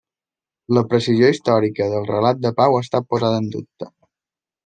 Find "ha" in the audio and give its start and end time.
2.77-2.81